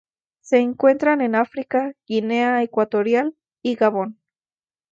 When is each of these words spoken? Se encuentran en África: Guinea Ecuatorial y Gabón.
Se 0.39 0.57
encuentran 0.57 1.21
en 1.21 1.35
África: 1.35 1.93
Guinea 2.07 2.63
Ecuatorial 2.63 3.35
y 3.61 3.75
Gabón. 3.75 4.17